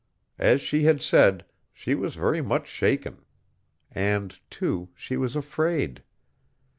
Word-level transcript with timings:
As 0.39 0.61
she 0.61 0.81
had 0.85 0.99
said, 0.99 1.45
she 1.71 1.93
was 1.93 2.15
very 2.15 2.41
much 2.41 2.65
shaken. 2.65 3.23
And, 3.91 4.39
too, 4.49 4.89
she 4.95 5.15
was 5.15 5.35
afraid. 5.35 6.01